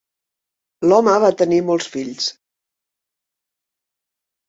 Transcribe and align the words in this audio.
L'home 0.87 1.13
va 1.25 1.29
tenir 1.43 1.61
molts 1.69 1.91
fills. 1.99 2.33